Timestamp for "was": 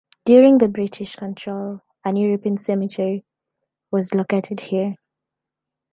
3.91-4.15